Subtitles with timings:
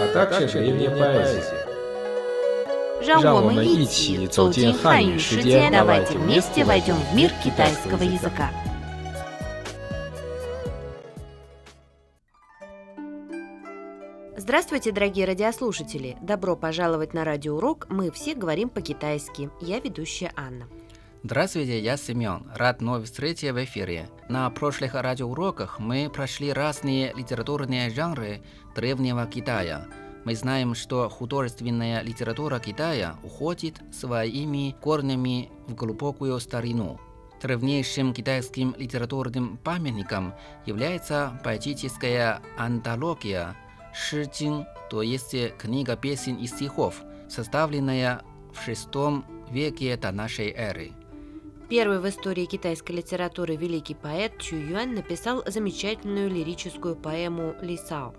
[0.00, 1.66] а также древняя поэзия.
[3.04, 8.50] 让我们让我们一一起起走走进进汉语汉语世世界界， давайте давайте вместе вместе войдем в мир китайского китайского языка.
[8.50, 8.50] языка.
[14.36, 16.16] Здравствуйте, дорогие радиослушатели!
[16.20, 19.50] Добро пожаловать на радиоурок «Мы все говорим по-китайски».
[19.60, 20.66] Я ведущая Анна.
[21.23, 22.43] Здравствуйте, я Семен.
[22.53, 24.07] Рад вновь встрече в эфире.
[24.29, 28.43] На прошлых радиоуроках мы прошли разные литературные жанры
[28.75, 29.87] древнего Китая.
[30.25, 36.99] Мы знаем, что художественная литература Китая уходит своими корнями в глубокую старину.
[37.41, 40.35] Древнейшим китайским литературным памятником
[40.67, 43.55] является поэтическая антология
[43.91, 48.21] Ши Цзин, то есть книга песен и стихов, составленная
[48.53, 50.91] в VI веке до нашей эры.
[51.69, 58.15] Первый в истории китайской литературы великий поэт Чу Юань написал замечательную лирическую поэму «Лисао».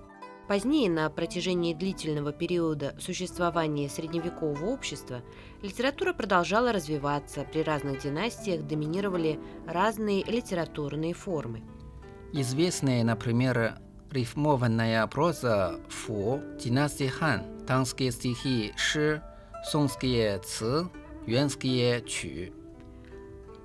[0.48, 5.22] Позднее, на протяжении длительного периода существования средневекового общества,
[5.62, 11.62] литература продолжала развиваться, при разных династиях доминировали разные литературные формы.
[12.34, 13.78] Известные, например,
[14.10, 19.22] рифмованная проза Фу, династии Хан, танские стихи Ши,
[19.64, 20.90] сунские Ци,
[21.26, 22.57] юанские Чу.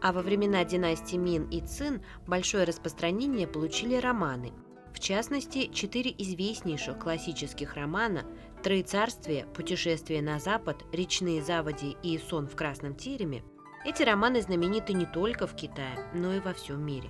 [0.04, 4.52] А во времена династий Мин и Цин большое распространение получили романы.
[4.94, 8.26] В частности, четыре известнейших классических романа
[8.64, 13.44] «Троецарствие», «Путешествие на запад», «Речные заводи» и «Сон в красном тереме»
[13.86, 17.10] эти романы знамениты не только в Китае, но и во всем мире.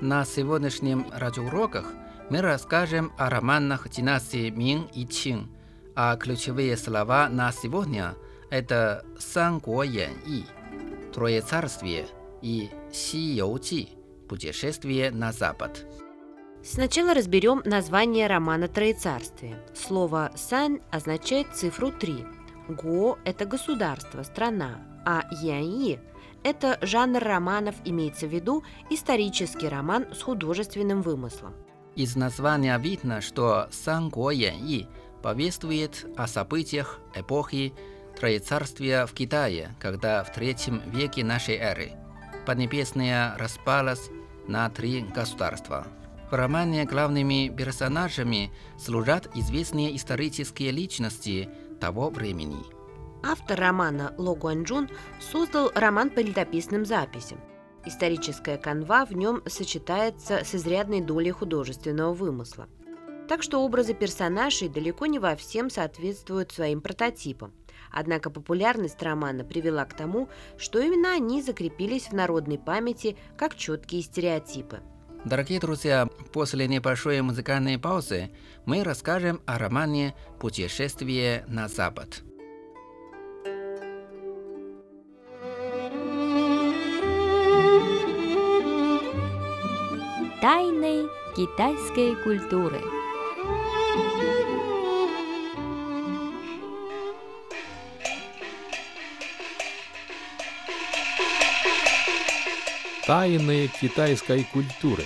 [0.00, 1.92] На сегодняшнем радиоуроках
[2.30, 5.50] мы расскажем о романах династии Мин и Чин,
[5.94, 8.14] а ключевые слова на сегодня–
[8.50, 10.46] это «Сан Го Ян И»,
[11.12, 12.06] «Троецарствие»
[12.42, 13.88] и «Си Чи»,
[14.28, 15.86] «Путешествие на запад».
[16.64, 19.56] Сначала разберем название романа «Троецарствие».
[19.74, 22.24] Слово «сан» означает цифру 3.
[22.68, 25.98] «Го»– это государство, страна, а «яни»–
[26.44, 31.54] это жанр романов, имеется в виду исторический роман с художественным вымыслом.
[31.96, 34.86] Из названия видно, что «Сан Го Ян И»
[35.22, 37.74] повествует о событиях эпохи
[38.18, 41.92] Троецарствия в Китае, когда в третьем веке нашей эры
[42.44, 44.10] Поднебесная распалась
[44.48, 45.86] на три государства.
[46.30, 51.48] В романе главными персонажами служат известные исторические личности
[51.80, 52.64] того времени.
[53.22, 54.88] Автор романа Ло Гуанчжун
[55.20, 57.38] создал роман по летописным записям.
[57.84, 62.68] Историческая канва в нем сочетается с изрядной долей художественного вымысла.
[63.28, 67.52] Так что образы персонажей далеко не во всем соответствуют своим прототипам.
[67.90, 70.28] Однако популярность романа привела к тому,
[70.58, 74.80] что именно они закрепились в народной памяти как четкие стереотипы.
[75.24, 78.30] Дорогие друзья, после небольшой музыкальной паузы
[78.64, 82.22] мы расскажем о романе «Путешествие на запад».
[90.40, 93.01] Тайны китайской культуры.
[103.04, 105.02] Тайны китайской культуры.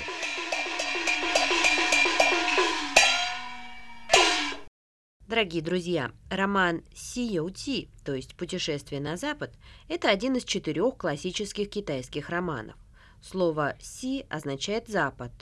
[5.27, 9.55] Дорогие друзья, роман «Си Ти», то есть «Путешествие на запад»,
[9.89, 12.77] это один из четырех классических китайских романов.
[13.23, 15.33] Слово «си» означает «запад»,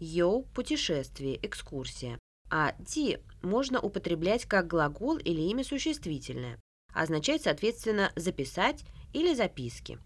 [0.00, 2.18] «йоу»– «путешествие», «экскурсия»,
[2.50, 6.58] а «ти» можно употреблять как глагол или имя существительное,
[6.92, 8.82] означает, соответственно, «записать»
[9.12, 10.00] или «записки».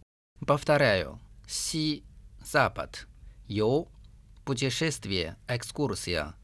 [0.46, 1.18] Повторяю.
[1.46, 2.04] Си–
[2.44, 3.06] запад.
[3.48, 3.88] Ю–
[4.44, 6.34] путешествие, экскурсия.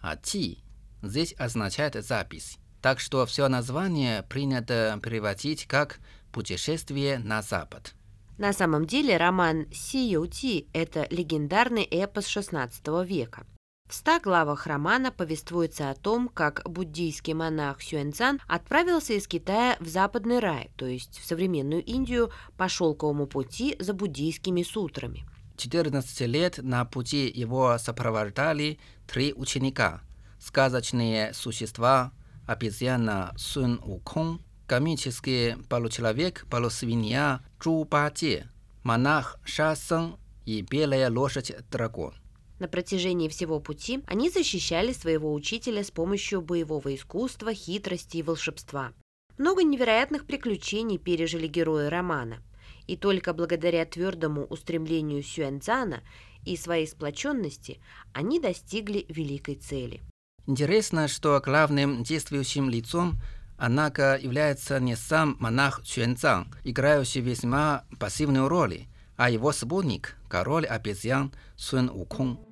[0.00, 0.62] А Ти–
[1.02, 2.58] здесь означает запись.
[2.82, 6.00] Так что все название принято переводить как
[6.32, 7.94] «путешествие на запад».
[8.38, 13.44] На самом деле роман «Си Ти»– это легендарный эпос XVI века.
[13.90, 19.88] В ста главах романа повествуется о том, как буддийский монах Сюэнцан отправился из Китая в
[19.88, 25.24] Западный рай, то есть в современную Индию, по шелковому пути за буддийскими сутрами.
[25.56, 28.78] 14 лет на пути его сопровождали
[29.08, 30.02] три ученика–
[30.38, 32.12] сказочные существа,
[32.46, 38.46] обезьяна Сун Укон, комический получеловек полусвинья Чжу Баде,
[38.84, 40.14] монах Ша Сен
[40.46, 42.14] и белая лошадь-дракон.
[42.60, 48.92] На протяжении всего пути они защищали своего учителя с помощью боевого искусства, хитрости и волшебства.
[49.38, 52.42] Много невероятных приключений пережили герои романа.
[52.86, 56.02] И только благодаря твердому устремлению Сюэнцана
[56.44, 57.80] и своей сплоченности
[58.12, 60.02] они достигли великой цели.
[60.46, 63.14] Интересно, что главным действующим лицом,
[63.56, 68.84] однако, является не сам монах Чуэнцан, играющий весьма пассивную роль,
[69.16, 72.49] а его спутник, король обезьян Сун Укон.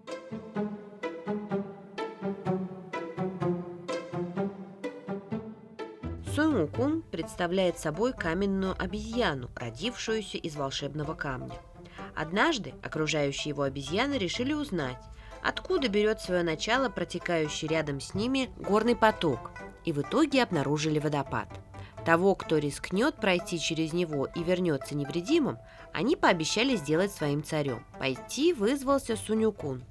[6.35, 11.57] Сун Укун представляет собой каменную обезьяну, родившуюся из волшебного камня.
[12.15, 15.03] Однажды окружающие его обезьяны решили узнать,
[15.43, 19.51] откуда берет свое начало протекающий рядом с ними горный поток,
[19.85, 21.49] и в итоге обнаружили водопад.
[22.05, 25.59] Того, кто рискнет пройти через него и вернется невредимым,
[25.93, 27.85] они пообещали сделать своим царем.
[27.99, 29.83] Пойти вызвался Сунюкун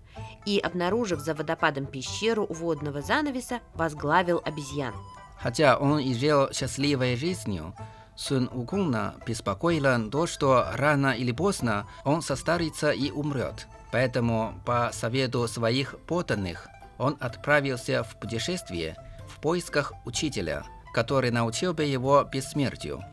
[0.46, 4.94] и, обнаружив за водопадом пещеру водного занавеса, возглавил обезьян.
[5.40, 7.74] Хотя он и жил счастливой жизнью,
[8.16, 13.68] Сун Укуна беспокоило то, что рано или поздно он состарится и умрет.
[13.92, 16.68] Поэтому, по совету своих подданных,
[16.98, 18.98] он отправился в путешествие
[19.28, 20.64] в поисках учителя,
[20.94, 23.04] который научил бы его бессмертию.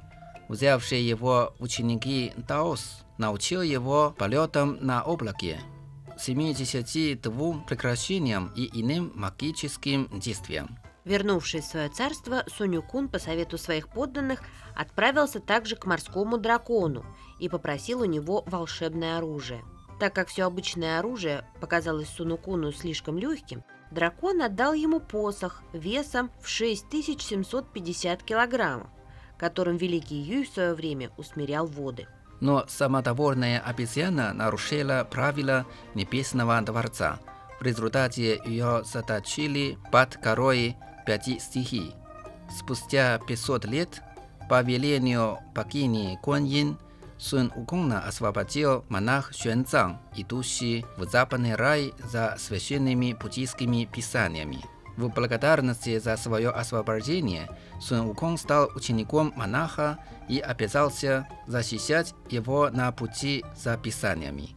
[0.49, 5.61] Взявший его ученики Даос научил его полетам на облаке,
[6.19, 10.78] 72 прекращениям и иным магическим действиям.
[11.05, 14.43] Вернувшись в свое царство, Сунюкун по совету своих подданных
[14.75, 17.05] отправился также к морскому дракону
[17.38, 19.62] и попросил у него волшебное оружие.
[20.00, 26.49] Так как все обычное оружие показалось Сунукуну слишком легким, дракон отдал ему посох весом в
[26.49, 28.88] 6750 килограммов,
[29.38, 32.08] которым великий Юй в свое время усмирял воды.
[32.41, 37.19] Но самодовольная обезьяна нарушила правила Небесного Дворца.
[37.61, 40.77] В результате ее заточили под корой
[41.07, 41.95] пяти стихий.
[42.51, 44.03] Спустя 500 лет,
[44.49, 46.77] по велению богини Куаньин,
[47.17, 54.63] Сун Укуна освободил монах Xuanzang, идущий в западный рай за священными буддийскими писаниями.
[54.96, 57.49] В благодарности за свое освобождение
[57.81, 59.99] Сун Укон стал учеником монаха
[60.29, 64.50] и обязался защищать его на пути за писаниями.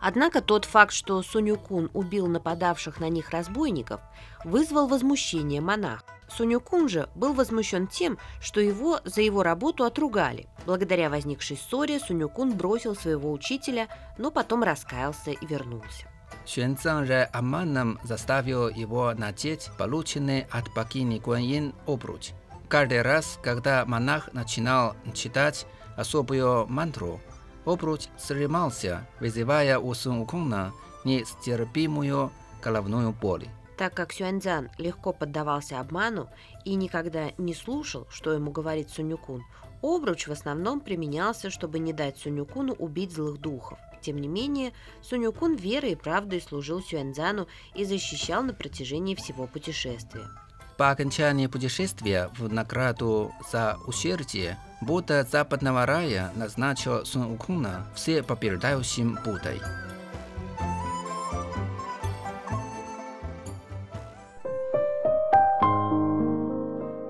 [0.00, 4.02] Однако тот факт, что Сунюкун убил нападавших на них разбойников,
[4.44, 6.04] вызвал возмущение монаха.
[6.28, 10.48] Сунюкун же был возмущен тем, что его за его работу отругали.
[10.66, 13.88] Благодаря возникшей ссоре Сунюкун бросил своего учителя,
[14.18, 16.06] но потом раскаялся и вернулся.
[16.46, 22.32] Xuanzang же обманом заставил его надеть полученный от богини Гуаньин обруч.
[22.68, 27.20] Каждый раз, когда монах начинал читать особую мантру,
[27.64, 30.72] обруч сжимался, вызывая у Сун Укуна
[31.04, 32.30] нестерпимую
[32.62, 33.48] головную боль.
[33.76, 36.28] Так как Сюаньцзян легко поддавался обману
[36.64, 39.42] и никогда не слушал, что ему говорит Сунюкун,
[39.82, 43.78] обруч в основном применялся, чтобы не дать Сунюкуну убить злых духов.
[44.04, 50.28] Тем не менее, Сунюкун верой и правдой служил Сюэнзану и защищал на протяжении всего путешествия.
[50.76, 59.60] По окончании путешествия в награду за усердие Будда Западного Рая назначил Сунукуна всепобеждающим Буддой.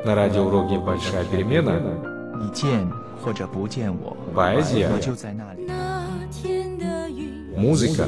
[0.05, 2.15] На радиоуроке «Большая перемена»
[4.35, 4.91] Поэзия
[7.65, 8.07] музыка,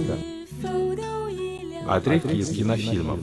[1.88, 3.20] отрывки а из кинофильмов.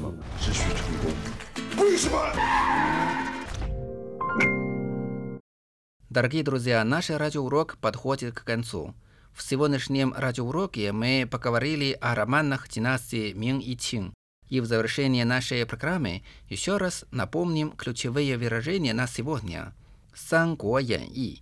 [6.10, 8.96] Дорогие друзья, наш радиоурок подходит к концу.
[9.36, 14.14] В сегодняшнем радиоуроке мы поговорили о романах династии Мин и Чин.
[14.50, 19.74] И в завершении нашей программы еще раз напомним ключевые выражения на сегодня.
[20.16, 21.42] «Сан Гуо Ян И»,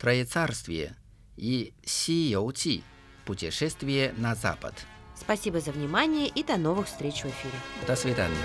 [0.00, 0.96] «Троецарствие»
[1.36, 2.82] и «Си Йоу Чи»
[3.24, 4.74] путешествие на Запад.
[5.14, 7.54] Спасибо за внимание и до новых встреч в эфире.
[7.86, 8.36] До свидания.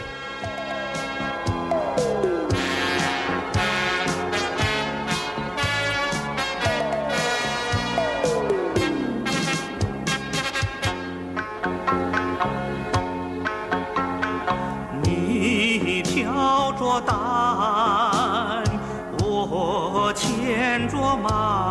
[20.87, 21.66] 着马。